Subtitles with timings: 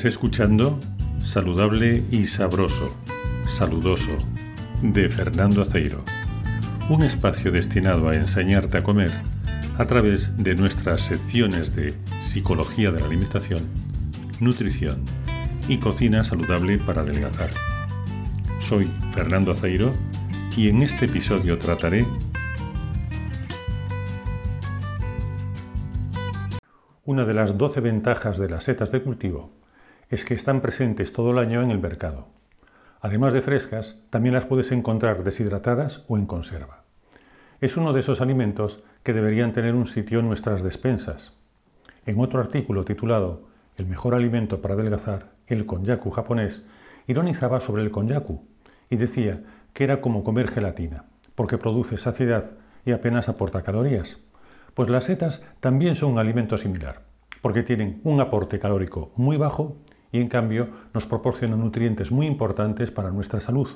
[0.00, 0.80] Estás escuchando
[1.22, 2.96] Saludable y Sabroso,
[3.46, 4.16] Saludoso,
[4.80, 6.02] de Fernando Aceiro,
[6.88, 9.10] un espacio destinado a enseñarte a comer
[9.76, 11.92] a través de nuestras secciones de
[12.22, 13.60] Psicología de la Alimentación,
[14.40, 15.04] Nutrición
[15.68, 17.50] y Cocina Saludable para Adelgazar.
[18.62, 19.92] Soy Fernando Aceiro
[20.56, 22.06] y en este episodio trataré
[27.04, 29.59] Una de las 12 ventajas de las setas de cultivo
[30.10, 32.26] es que están presentes todo el año en el mercado.
[33.00, 36.82] Además de frescas, también las puedes encontrar deshidratadas o en conserva.
[37.60, 41.38] Es uno de esos alimentos que deberían tener un sitio en nuestras despensas.
[42.06, 46.66] En otro artículo titulado El mejor alimento para adelgazar, el konjaku japonés,
[47.06, 48.44] ironizaba sobre el konjaku
[48.90, 49.42] y decía
[49.72, 51.04] que era como comer gelatina,
[51.36, 54.18] porque produce saciedad y apenas aporta calorías.
[54.74, 57.02] Pues las setas también son un alimento similar,
[57.42, 59.76] porque tienen un aporte calórico muy bajo
[60.12, 63.68] y en cambio nos proporcionan nutrientes muy importantes para nuestra salud.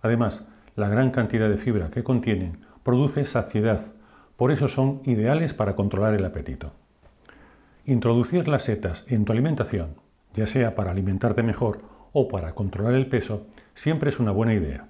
[0.00, 3.94] Además, la gran cantidad de fibra que contienen produce saciedad,
[4.36, 6.72] por eso son ideales para controlar el apetito.
[7.86, 9.96] Introducir las setas en tu alimentación,
[10.34, 11.80] ya sea para alimentarte mejor
[12.12, 14.88] o para controlar el peso, siempre es una buena idea.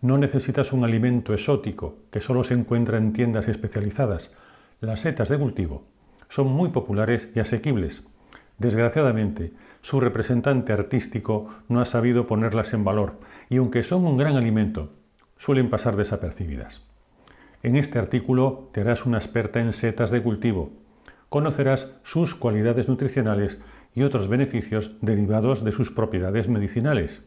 [0.00, 4.34] No necesitas un alimento exótico que solo se encuentra en tiendas especializadas,
[4.80, 5.84] las setas de cultivo
[6.28, 8.06] son muy populares y asequibles.
[8.58, 9.52] Desgraciadamente,
[9.86, 14.90] su representante artístico no ha sabido ponerlas en valor y aunque son un gran alimento,
[15.38, 16.82] suelen pasar desapercibidas.
[17.62, 20.72] En este artículo te harás una experta en setas de cultivo.
[21.28, 23.60] Conocerás sus cualidades nutricionales
[23.94, 27.22] y otros beneficios derivados de sus propiedades medicinales.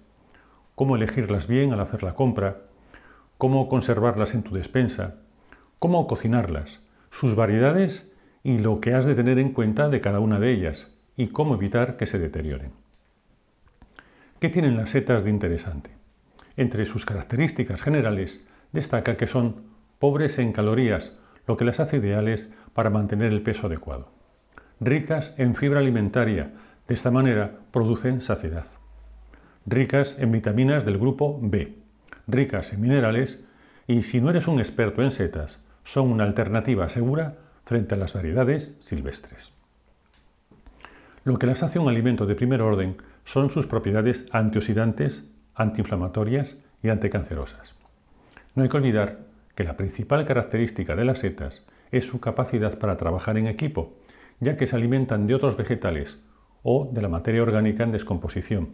[0.76, 2.64] Cómo elegirlas bien al hacer la compra,
[3.38, 5.16] cómo conservarlas en tu despensa,
[5.80, 8.12] cómo cocinarlas, sus variedades
[8.44, 11.56] y lo que has de tener en cuenta de cada una de ellas y cómo
[11.56, 12.72] evitar que se deterioren.
[14.40, 15.92] ¿Qué tienen las setas de interesante?
[16.56, 19.64] Entre sus características generales destaca que son
[20.00, 24.14] pobres en calorías, lo que las hace ideales para mantener el peso adecuado.
[24.80, 26.54] Ricas en fibra alimentaria,
[26.88, 28.68] de esta manera producen saciedad.
[29.66, 31.76] Ricas en vitaminas del grupo B,
[32.28, 33.44] ricas en minerales
[33.88, 38.14] y si no eres un experto en setas, son una alternativa segura frente a las
[38.14, 39.59] variedades silvestres.
[41.30, 46.90] Lo que las hace un alimento de primer orden son sus propiedades antioxidantes, antiinflamatorias y
[46.90, 47.76] anticancerosas.
[48.56, 49.20] No hay que olvidar
[49.54, 54.00] que la principal característica de las setas es su capacidad para trabajar en equipo,
[54.40, 56.20] ya que se alimentan de otros vegetales
[56.64, 58.70] o de la materia orgánica en descomposición.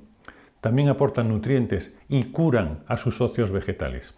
[0.61, 4.17] También aportan nutrientes y curan a sus socios vegetales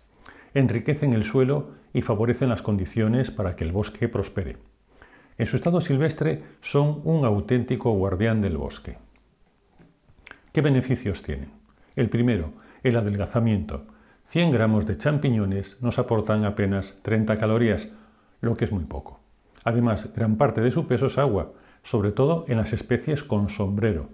[0.53, 4.58] enriquecen el suelo y favorecen las condiciones para que el bosque prospere.
[5.38, 8.98] En su estado silvestre son un auténtico guardián del bosque.
[10.52, 11.52] ¿Qué beneficios tienen?
[11.96, 13.86] El primero, el adelgazamiento.
[14.24, 17.94] 100 gramos de champiñones nos aportan apenas 30 calorías,
[18.42, 19.20] lo que es muy poco.
[19.64, 21.53] Además, gran parte de su peso es agua,
[21.84, 24.09] sobre todo en las especies con sombrero.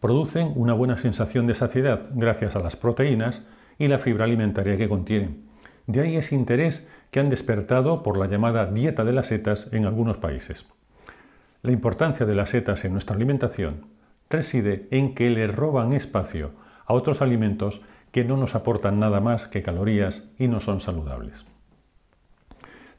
[0.00, 3.46] Producen una buena sensación de saciedad gracias a las proteínas
[3.78, 5.46] y la fibra alimentaria que contienen.
[5.86, 9.86] De ahí ese interés que han despertado por la llamada dieta de las setas en
[9.86, 10.66] algunos países.
[11.62, 13.86] La importancia de las setas en nuestra alimentación
[14.30, 16.52] reside en que le roban espacio
[16.84, 21.46] a otros alimentos que no nos aportan nada más que calorías y no son saludables.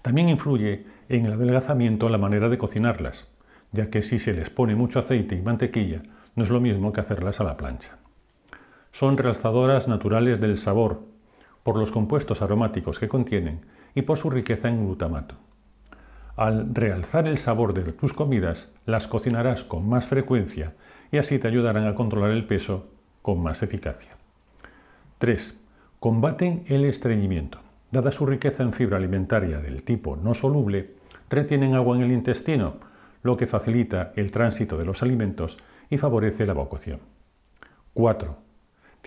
[0.02, 3.28] También influye en el adelgazamiento la manera de cocinarlas,
[3.72, 6.04] ya que si se les pone mucho aceite y mantequilla,
[6.36, 7.98] no es lo mismo que hacerlas a la plancha
[8.98, 11.04] son realzadoras naturales del sabor,
[11.62, 13.62] por los compuestos aromáticos que contienen
[13.98, 15.34] y por su riqueza en glutamato.
[16.36, 20.76] Al realzar el sabor de tus comidas, las cocinarás con más frecuencia
[21.12, 22.92] y así te ayudarán a controlar el peso
[23.24, 24.16] con más eficacia.
[25.18, 25.60] 3.
[26.00, 27.58] Combaten el estreñimiento.
[27.90, 30.92] Dada su riqueza en fibra alimentaria del tipo no soluble,
[31.28, 32.76] retienen agua en el intestino,
[33.24, 35.58] lo que facilita el tránsito de los alimentos
[35.90, 37.00] y favorece la evacuación.
[37.96, 38.48] 4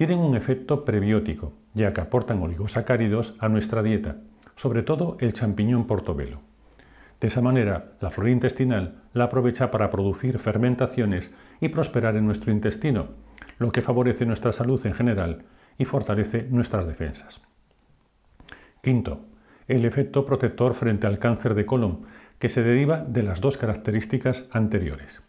[0.01, 4.17] tienen un efecto prebiótico, ya que aportan oligosacáridos a nuestra dieta,
[4.61, 6.43] sobre todo el champiñón portobelo.
[7.19, 12.53] De esa manera, la flora intestinal la aprovecha para producir fermentaciones y prosperar en nuestro
[12.53, 13.07] intestino,
[13.57, 15.45] lo que favorece nuestra salud en general
[15.79, 17.41] y fortalece nuestras defensas.
[18.83, 19.25] Quinto,
[19.67, 22.03] el efecto protector frente al cáncer de colon,
[22.39, 25.23] que se deriva de las dos características anteriores.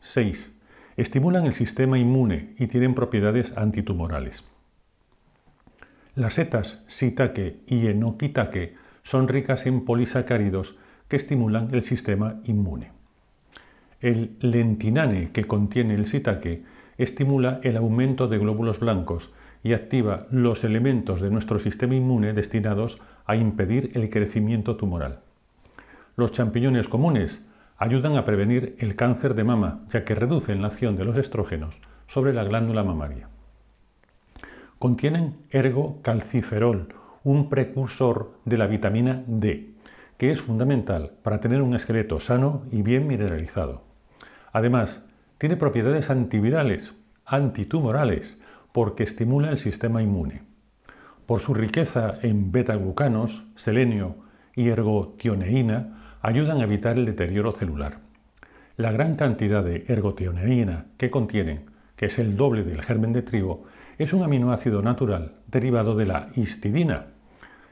[0.00, 0.60] 6
[0.98, 4.44] estimulan el sistema inmune y tienen propiedades antitumorales.
[6.16, 10.78] Las setas shiitake y enokitake son ricas en polisacáridos
[11.08, 12.92] que estimulan el sistema inmune.
[14.00, 16.62] El lentinane que contiene el sitake
[16.98, 19.32] estimula el aumento de glóbulos blancos
[19.64, 25.18] y activa los elementos de nuestro sistema inmune destinados a impedir el crecimiento tumoral.
[26.14, 30.94] Los champiñones comunes ayudan a prevenir el cáncer de mama, ya que reducen la acción
[30.94, 33.28] de los estrógenos sobre la glándula mamaria.
[34.84, 36.88] Contienen ergocalciferol,
[37.22, 39.70] un precursor de la vitamina D,
[40.18, 43.80] que es fundamental para tener un esqueleto sano y bien mineralizado.
[44.52, 45.08] Además,
[45.38, 46.94] tiene propiedades antivirales,
[47.24, 48.42] antitumorales,
[48.72, 50.42] porque estimula el sistema inmune.
[51.24, 54.16] Por su riqueza en beta-glucanos, selenio
[54.54, 58.00] y ergotioneína, ayudan a evitar el deterioro celular.
[58.76, 63.64] La gran cantidad de ergotioneína que contienen, que es el doble del germen de trigo,
[63.98, 67.06] es un aminoácido natural derivado de la histidina.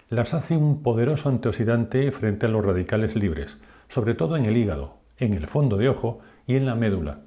[0.09, 3.59] Las hace un poderoso antioxidante frente a los radicales libres,
[3.89, 7.21] sobre todo en el hígado, en el fondo de ojo y en la médula.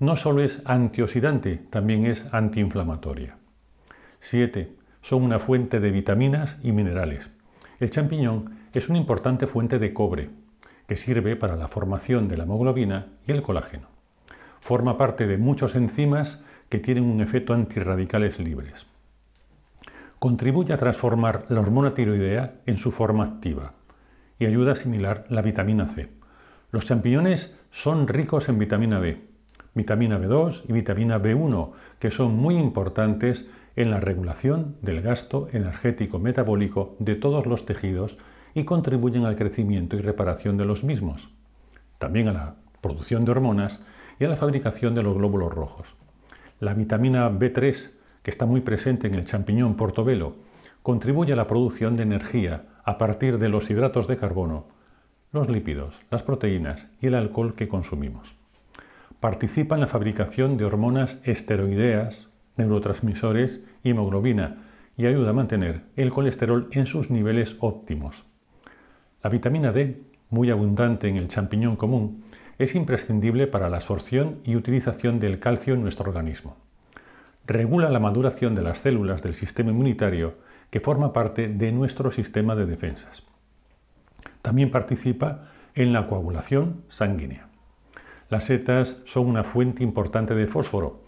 [0.00, 3.38] No solo es antioxidante, también es antiinflamatoria.
[4.20, 4.74] 7.
[5.02, 7.30] Son una fuente de vitaminas y minerales.
[7.78, 10.30] El champiñón es una importante fuente de cobre,
[10.86, 13.88] que sirve para la formación de la hemoglobina y el colágeno.
[14.60, 18.86] Forma parte de muchos enzimas que tienen un efecto antirradicales libres.
[20.18, 23.74] Contribuye a transformar la hormona tiroidea en su forma activa
[24.38, 26.08] y ayuda a asimilar la vitamina C.
[26.70, 29.20] Los champiñones son ricos en vitamina B,
[29.74, 36.18] vitamina B2 y vitamina B1, que son muy importantes en la regulación del gasto energético
[36.18, 38.18] metabólico de todos los tejidos
[38.54, 41.30] y contribuyen al crecimiento y reparación de los mismos,
[41.98, 43.82] también a la producción de hormonas
[44.20, 45.96] y a la fabricación de los glóbulos rojos.
[46.64, 47.90] La vitamina B3,
[48.22, 50.36] que está muy presente en el champiñón portobelo,
[50.80, 54.68] contribuye a la producción de energía a partir de los hidratos de carbono,
[55.30, 58.34] los lípidos, las proteínas y el alcohol que consumimos.
[59.20, 64.64] Participa en la fabricación de hormonas esteroideas, neurotransmisores y hemoglobina
[64.96, 68.24] y ayuda a mantener el colesterol en sus niveles óptimos.
[69.22, 70.00] La vitamina D,
[70.30, 72.24] muy abundante en el champiñón común,
[72.58, 76.56] es imprescindible para la absorción y utilización del calcio en nuestro organismo.
[77.46, 80.34] Regula la maduración de las células del sistema inmunitario
[80.70, 83.22] que forma parte de nuestro sistema de defensas.
[84.42, 87.48] También participa en la coagulación sanguínea.
[88.30, 91.02] Las setas son una fuente importante de fósforo,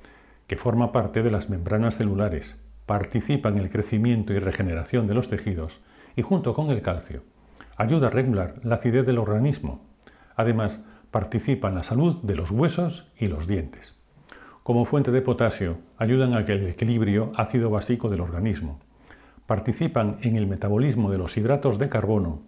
[0.46, 5.28] que forma parte de las membranas celulares, participa en el crecimiento y regeneración de los
[5.28, 5.80] tejidos
[6.14, 7.22] y junto con el calcio
[7.76, 9.84] ayuda a regular la acidez del organismo.
[10.34, 13.96] Además, participa en la salud de los huesos y los dientes.
[14.62, 18.80] Como fuente de potasio, ayudan al equilibrio ácido básico del organismo.
[19.46, 22.42] Participan en el metabolismo de los hidratos de carbono,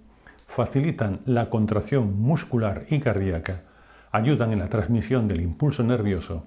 [0.48, 3.62] facilitan la contracción muscular y cardíaca,
[4.10, 6.46] ayudan en la transmisión del impulso nervioso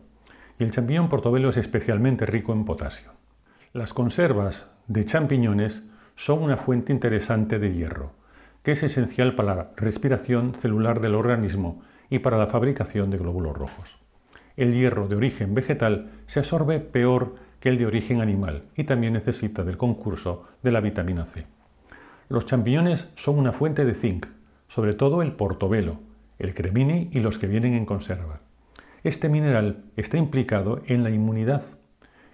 [0.60, 3.12] y el champiñón portobelo es especialmente rico en potasio.
[3.74, 8.12] Las conservas de champiñones son una fuente interesante de hierro,
[8.64, 11.82] que es esencial para la respiración celular del organismo
[12.12, 13.98] y para la fabricación de glóbulos rojos.
[14.56, 19.14] El hierro de origen vegetal se absorbe peor que el de origen animal y también
[19.14, 21.46] necesita del concurso de la vitamina C.
[22.30, 24.28] Los champiñones son una fuente de zinc,
[24.68, 26.00] sobre todo el portobelo,
[26.38, 28.42] el cremini y los que vienen en conserva.
[29.04, 31.64] Este mineral está implicado en la inmunidad,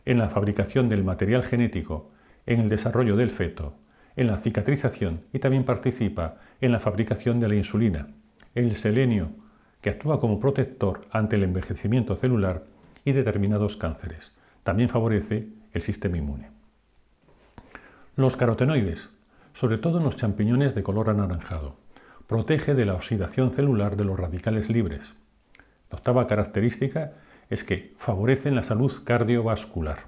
[0.05, 2.11] en la fabricación del material genético,
[2.45, 3.75] en el desarrollo del feto,
[4.15, 8.07] en la cicatrización y también participa en la fabricación de la insulina.
[8.55, 9.29] El selenio,
[9.81, 12.65] que actúa como protector ante el envejecimiento celular
[13.05, 14.33] y determinados cánceres.
[14.63, 16.49] También favorece el sistema inmune.
[18.15, 19.11] Los carotenoides,
[19.53, 21.75] sobre todo en los champiñones de color anaranjado,
[22.27, 25.13] protege de la oxidación celular de los radicales libres.
[25.89, 27.13] La octava característica
[27.49, 30.07] es que favorecen la salud cardiovascular.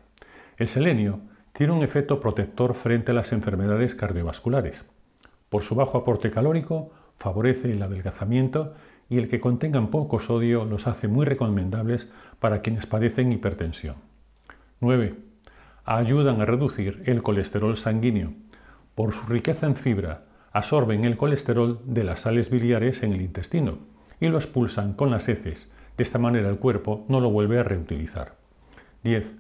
[0.58, 1.22] El selenio
[1.54, 4.84] tiene un efecto protector frente a las enfermedades cardiovasculares.
[5.50, 8.74] Por su bajo aporte calórico, favorece el adelgazamiento
[9.10, 13.96] y el que contengan poco sodio los hace muy recomendables para quienes padecen hipertensión.
[14.82, 15.16] 9.
[15.84, 18.34] Ayudan a reducir el colesterol sanguíneo.
[18.94, 23.80] Por su riqueza en fibra, absorben el colesterol de las sales biliares en el intestino
[24.20, 25.74] y lo expulsan con las heces.
[25.98, 28.36] De esta manera el cuerpo no lo vuelve a reutilizar.
[29.04, 29.38] 10.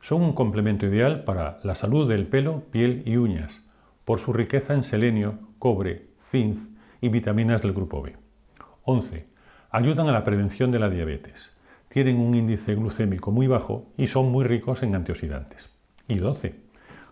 [0.00, 3.68] Son un complemento ideal para la salud del pelo, piel y uñas,
[4.04, 6.58] por su riqueza en selenio, cobre, zinc
[7.00, 8.19] y vitaminas del grupo B.
[8.84, 9.26] 11.
[9.70, 11.56] Ayudan a la prevención de la diabetes.
[11.88, 15.70] Tienen un índice glucémico muy bajo y son muy ricos en antioxidantes.
[16.08, 16.54] Y 12.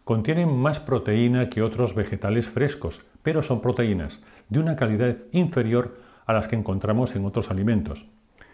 [0.05, 6.33] Contienen más proteína que otros vegetales frescos, pero son proteínas de una calidad inferior a
[6.33, 8.07] las que encontramos en otros alimentos.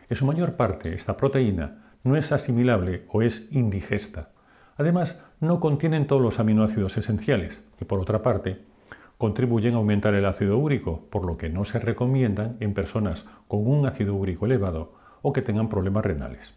[0.08, 4.30] En su mayor parte, esta proteína no es asimilable o es indigesta.
[4.76, 8.64] Además, no contienen todos los aminoácidos esenciales y, por otra parte,
[9.18, 13.66] contribuyen a aumentar el ácido úrico, por lo que no se recomiendan en personas con
[13.66, 16.54] un ácido úrico elevado o que tengan problemas renales.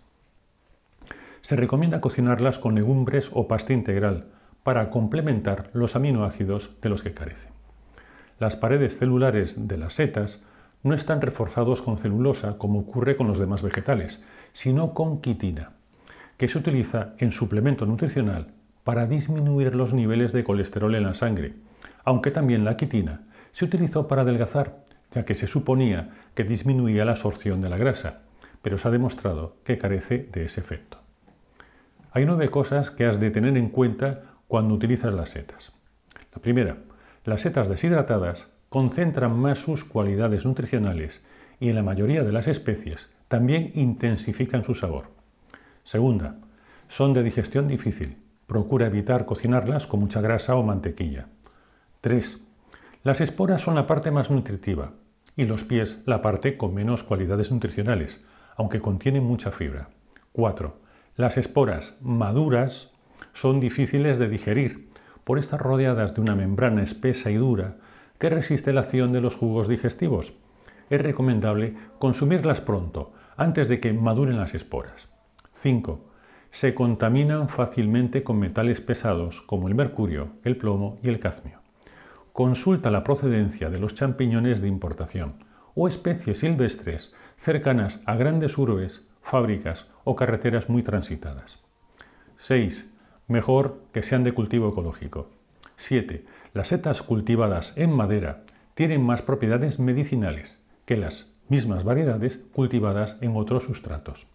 [1.42, 4.28] Se recomienda cocinarlas con legumbres o pasta integral
[4.64, 7.52] para complementar los aminoácidos de los que carecen.
[8.40, 10.44] Las paredes celulares de las setas
[10.84, 14.22] no están reforzados con celulosa como ocurre con los demás vegetales,
[14.54, 15.72] sino con quitina,
[16.38, 21.56] que se utiliza en suplemento nutricional para disminuir los niveles de colesterol en la sangre,
[22.08, 24.78] aunque también la quitina se utilizó para adelgazar,
[25.12, 28.22] ya que se suponía que disminuía la absorción de la grasa,
[28.62, 31.00] pero se ha demostrado que carece de ese efecto.
[32.14, 35.74] Hay nueve cosas que has de tener en cuenta cuando utilizas las setas.
[36.34, 36.78] La primera,
[37.26, 41.26] las setas deshidratadas concentran más sus cualidades nutricionales
[41.60, 45.08] y en la mayoría de las especies también intensifican su sabor.
[45.84, 46.38] Segunda,
[46.88, 48.16] son de digestión difícil.
[48.46, 51.28] Procura evitar cocinarlas con mucha grasa o mantequilla.
[52.08, 52.40] 3.
[53.04, 54.94] Las esporas son la parte más nutritiva
[55.36, 58.24] y los pies la parte con menos cualidades nutricionales,
[58.56, 59.90] aunque contienen mucha fibra.
[60.32, 60.80] 4.
[61.18, 62.94] Las esporas maduras
[63.34, 64.88] son difíciles de digerir
[65.26, 67.76] por estar rodeadas de una membrana espesa y dura
[68.20, 70.32] que resiste la acción de los jugos digestivos.
[70.90, 75.10] Es recomendable consumirlas pronto, antes de que maduren las esporas.
[75.52, 76.06] 5.
[76.52, 81.67] Se contaminan fácilmente con metales pesados como el mercurio, el plomo y el cadmio.
[82.38, 89.10] Consulta la procedencia de los champiñones de importación o especies silvestres cercanas a grandes urbes,
[89.24, 91.64] fábricas o carreteras muy transitadas.
[92.38, 92.94] 6.
[93.28, 95.32] Mejor que sean de cultivo ecológico.
[95.78, 96.28] 7.
[96.54, 98.44] Las setas cultivadas en madera
[98.76, 104.28] tienen más propiedades medicinales que las mismas variedades cultivadas en otros sustratos.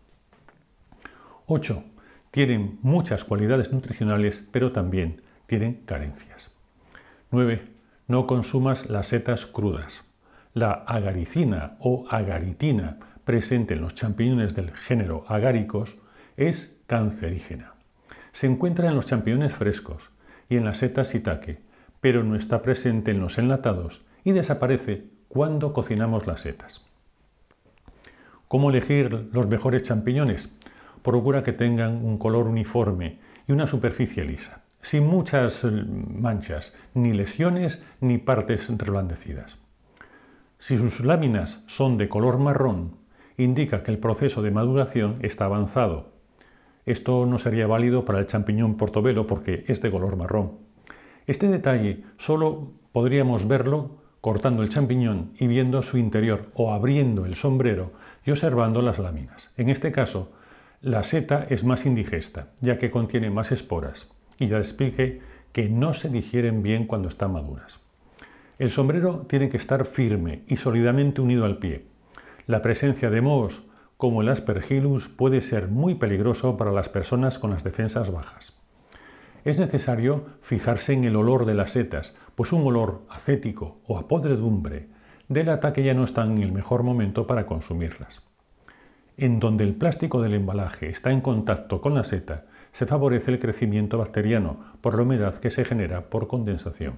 [1.47, 1.85] 8.
[2.33, 6.51] Tienen muchas cualidades nutricionales, pero también tienen carencias.
[7.31, 7.72] 9.
[8.09, 10.05] No consumas las setas crudas.
[10.55, 15.99] La agaricina o agaritina presente en los champiñones del género agáricos
[16.37, 17.75] es cancerígena.
[18.33, 20.11] Se encuentra en los champiñones frescos
[20.49, 21.61] y en las setas shiitake,
[22.01, 26.85] pero no está presente en los enlatados y desaparece cuando cocinamos las setas.
[28.49, 30.53] ¿Cómo elegir los mejores champiñones?
[31.03, 33.19] Procura que tengan un color uniforme
[33.49, 39.57] y una superficie lisa, sin muchas eh, manchas, ni lesiones ni partes reblandecidas.
[40.59, 42.97] Si sus láminas son de color marrón,
[43.37, 46.13] indica que el proceso de maduración está avanzado.
[46.85, 50.59] Esto no sería válido para el champiñón portobelo porque es de color marrón.
[51.27, 57.35] Este detalle solo podríamos verlo cortando el champiñón y viendo su interior o abriendo el
[57.35, 57.93] sombrero
[58.25, 59.51] y observando las láminas.
[59.57, 60.33] En este caso,
[60.81, 64.11] la seta es más indigesta, ya que contiene más esporas,
[64.43, 64.61] y ya
[65.53, 67.81] que no se digieren bien cuando están maduras.
[68.59, 71.85] El sombrero tiene que estar firme y sólidamente unido al pie.
[72.47, 73.65] La presencia de mohos,
[73.97, 78.55] como el Aspergillus, puede ser muy peligroso para las personas con las defensas bajas
[79.45, 84.07] es necesario fijarse en el olor de las setas, pues un olor acético o a
[84.07, 84.89] podredumbre
[85.29, 88.23] delata que ya no están en el mejor momento para consumirlas.
[89.17, 93.39] En donde el plástico del embalaje está en contacto con la seta, se favorece el
[93.39, 96.95] crecimiento bacteriano por la humedad que se genera por condensación.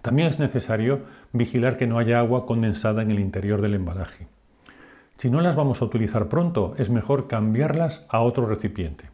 [0.00, 4.26] También es necesario vigilar que no haya agua condensada en el interior del embalaje.
[5.16, 9.10] Si no las vamos a utilizar pronto, es mejor cambiarlas a otro recipiente.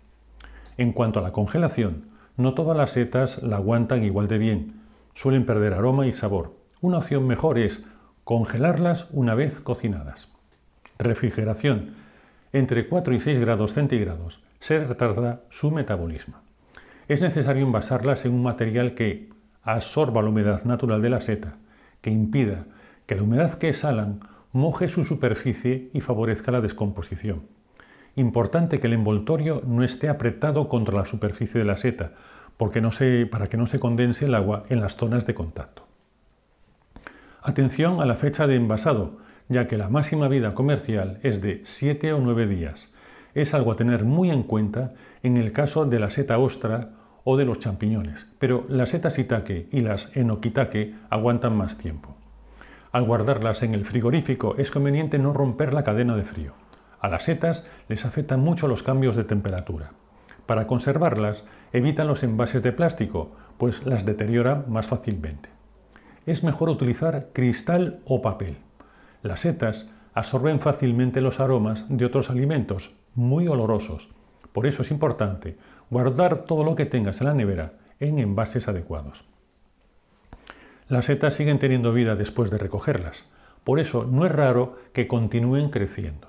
[0.79, 2.05] En cuanto a la congelación,
[2.37, 4.81] no todas las setas la aguantan igual de bien,
[5.13, 6.55] suelen perder aroma y sabor.
[6.81, 7.85] Una opción mejor es
[8.25, 10.33] congelarlas una vez cocinadas.
[10.99, 11.97] Refrigeración.
[12.53, 16.37] Entre 4 y 6 grados centígrados se retarda su metabolismo.
[17.09, 19.31] Es necesario envasarlas en un material que
[19.62, 21.57] absorba la humedad natural de la seta,
[22.00, 22.67] que impida
[23.07, 24.21] que la humedad que exhalan
[24.53, 27.43] moje su superficie y favorezca la descomposición.
[28.17, 32.12] Importante que el envoltorio no esté apretado contra la superficie de la seta,
[32.57, 32.83] porque
[33.31, 35.87] para que no se condense el agua en las zonas de contacto.
[37.41, 42.12] Atención a la fecha de envasado, ya que la máxima vida comercial es de 7
[42.12, 42.93] o 9 días.
[43.38, 46.90] Es algo a tener muy en cuenta en el caso de la seta ostra
[47.23, 52.16] o de los champiñones, pero las setas shiitake y las enokitake aguantan más tiempo.
[52.90, 56.54] Al guardarlas en el frigorífico es conveniente no romper la cadena de frío.
[56.99, 59.92] A las setas les afectan mucho los cambios de temperatura.
[60.47, 65.49] Para conservarlas, evitan los envases de plástico, pues las deteriora más fácilmente.
[66.26, 68.57] Es mejor utilizar cristal o papel.
[69.23, 74.09] Las setas absorben fácilmente los aromas de otros alimentos muy olorosos.
[74.53, 75.57] Por eso es importante
[75.91, 79.25] guardar todo lo que tengas en la nevera en envases adecuados.
[80.88, 83.25] Las setas siguen teniendo vida después de recogerlas,
[83.65, 86.29] por eso no es raro que continúen creciendo.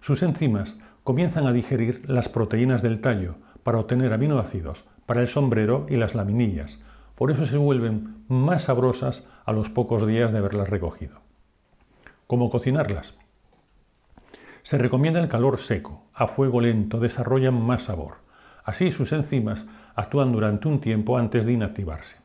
[0.00, 5.86] Sus enzimas comienzan a digerir las proteínas del tallo para obtener aminoácidos para el sombrero
[5.88, 6.80] y las laminillas,
[7.14, 11.20] por eso se vuelven más sabrosas a los pocos días de haberlas recogido.
[12.26, 13.16] ¿Cómo cocinarlas?
[14.68, 18.16] Se recomienda el calor seco, a fuego lento, desarrollan más sabor.
[18.64, 22.18] Así sus enzimas actúan durante un tiempo antes de inactivarse.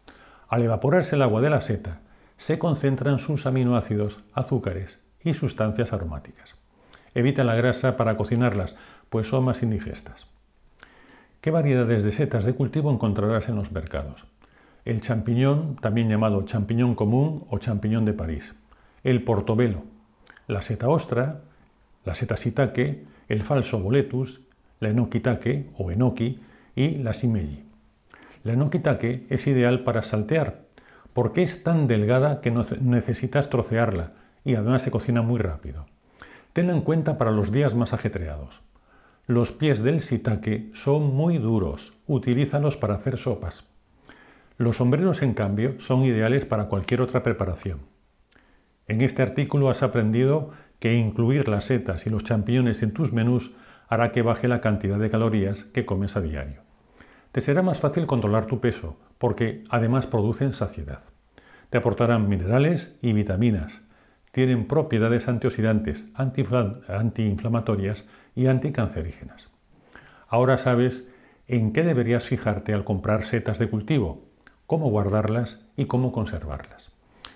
[0.49, 2.01] Al evaporarse el agua de la seta,
[2.35, 6.57] se concentran sus aminoácidos, azúcares y sustancias aromáticas.
[7.13, 8.75] Evita la grasa para cocinarlas,
[9.09, 10.27] pues son más indigestas.
[11.39, 14.25] ¿Qué variedades de setas de cultivo encontrarás en los mercados?
[14.83, 18.53] El champiñón, también llamado champiñón común o champiñón de París.
[19.05, 19.83] El portobelo,
[20.47, 21.39] la seta ostra,
[22.05, 24.41] la seta shiitake, el falso boletus,
[24.79, 26.39] la enokitake o enoki
[26.75, 27.63] y la simeji.
[28.43, 30.63] La enokitake es ideal para saltear,
[31.13, 35.85] porque es tan delgada que no necesitas trocearla y además se cocina muy rápido.
[36.51, 38.61] Tenla en cuenta para los días más ajetreados.
[39.25, 43.65] Los pies del shiitake son muy duros, utilízalos para hacer sopas.
[44.57, 47.79] Los sombreros, en cambio, son ideales para cualquier otra preparación.
[48.87, 50.51] En este artículo has aprendido
[50.83, 53.53] que incluir las setas y los champiñones en tus menús
[53.87, 56.59] hará que baje la cantidad de calorías que comes a diario.
[57.31, 60.99] Te será más fácil controlar tu peso porque además producen saciedad.
[61.69, 63.81] Te aportarán minerales y vitaminas.
[64.33, 69.51] Tienen propiedades antioxidantes, antiinflamatorias y anticancerígenas.
[70.27, 71.09] Ahora sabes
[71.47, 74.25] en qué deberías fijarte al comprar setas de cultivo,
[74.67, 76.91] cómo guardarlas y cómo conservarlas.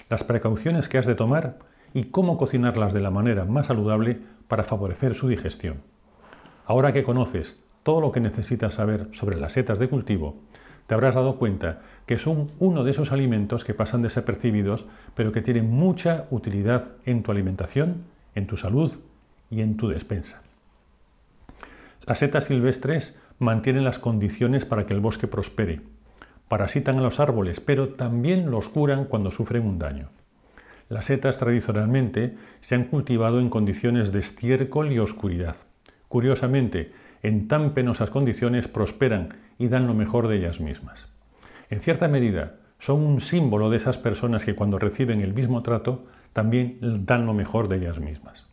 [0.10, 1.60] Las precauciones que has de tomar
[1.94, 5.82] y cómo cocinarlas de la manera más saludable para favorecer su digestión.
[6.66, 10.36] Ahora que conoces todo lo que necesitas saber sobre las setas de cultivo,
[10.88, 15.42] te habrás dado cuenta que son uno de esos alimentos que pasan desapercibidos, pero que
[15.42, 18.04] tienen mucha utilidad en tu alimentación,
[18.36, 18.94] en tu salud
[19.50, 20.42] y en tu despensa.
[22.06, 25.82] Las setas silvestres mantienen las condiciones para que el bosque prospere.
[26.48, 30.10] Parasitan a los árboles, pero también los curan cuando sufren un daño.
[30.90, 35.58] Las setas tradicionalmente se han cultivado en condiciones de estiércol y oscuridad.
[36.08, 41.08] Curiosamente, en tan penosas condiciones prosperan y dan lo mejor de ellas mismas.
[41.70, 46.06] En cierta medida, son un símbolo de esas personas que cuando reciben el mismo trato
[46.32, 48.48] también dan lo mejor de ellas mismas.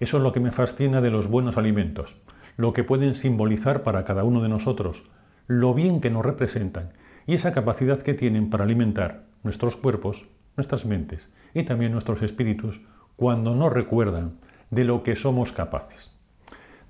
[0.00, 2.16] Eso es lo que me fascina de los buenos alimentos,
[2.56, 5.04] lo que pueden simbolizar para cada uno de nosotros,
[5.46, 6.92] lo bien que nos representan
[7.26, 12.80] y esa capacidad que tienen para alimentar nuestros cuerpos, nuestras mentes y también nuestros espíritus
[13.16, 14.38] cuando nos recuerdan
[14.70, 16.10] de lo que somos capaces.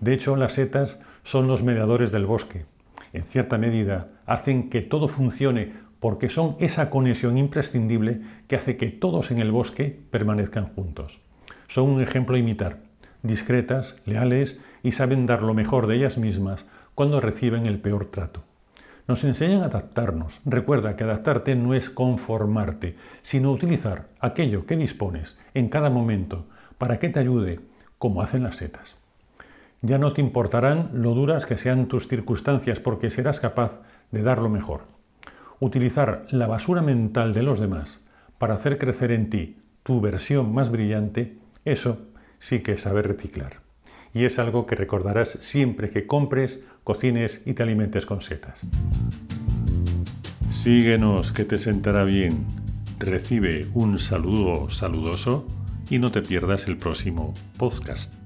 [0.01, 2.65] De hecho, las setas son los mediadores del bosque.
[3.13, 8.89] En cierta medida, hacen que todo funcione porque son esa conexión imprescindible que hace que
[8.89, 11.21] todos en el bosque permanezcan juntos.
[11.69, 12.81] Son un ejemplo a imitar,
[13.23, 18.43] discretas, leales y saben dar lo mejor de ellas mismas cuando reciben el peor trato.
[19.09, 20.41] Nos enseñan a adaptarnos.
[20.45, 26.47] Recuerda que adaptarte no es conformarte, sino utilizar aquello que dispones en cada momento
[26.79, 27.61] para que te ayude,
[27.99, 28.97] como hacen las setas.
[29.81, 33.81] Ya no te importarán lo duras que sean tus circunstancias porque serás capaz
[34.13, 34.83] de dar lo mejor.
[35.59, 38.05] Utilizar la basura mental de los demás
[38.39, 41.99] para hacer crecer en ti tu versión más brillante, eso
[42.39, 43.62] sí que es saber reciclar
[44.15, 48.61] y es algo que recordarás siempre que compres, cocines y te alimentes con setas.
[50.51, 52.45] Síguenos que te sentará bien.
[52.99, 55.47] Recibe un saludo saludoso
[55.91, 58.22] y no te pierdas el próximo podcast.